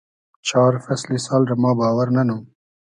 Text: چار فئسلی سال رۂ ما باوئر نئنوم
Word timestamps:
چار 0.47 0.73
فئسلی 0.85 1.19
سال 1.27 1.41
رۂ 1.49 1.55
ما 1.61 1.71
باوئر 1.79 2.09
نئنوم 2.15 2.41